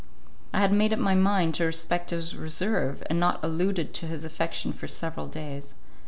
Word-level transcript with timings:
I 0.51 0.61
had 0.61 0.73
made 0.73 0.91
up 0.93 0.97
my 0.97 1.13
mind 1.13 1.53
to 1.53 1.65
respect 1.65 2.09
his 2.09 2.35
reserve, 2.35 3.01
and 3.05 3.17
had 3.17 3.19
not 3.19 3.39
alluded 3.43 3.93
to 3.93 4.07
his 4.07 4.25
affection 4.25 4.73
for 4.73 4.87
several 4.87 5.27
days. 5.27 5.75